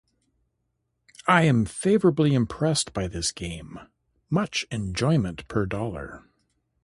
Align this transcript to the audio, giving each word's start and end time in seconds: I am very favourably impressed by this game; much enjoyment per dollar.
I 1.27 1.43
am 1.43 1.63
very 1.63 1.67
favourably 1.71 2.33
impressed 2.33 2.91
by 2.91 3.07
this 3.07 3.31
game; 3.31 3.79
much 4.31 4.65
enjoyment 4.71 5.47
per 5.47 5.67
dollar. 5.67 6.23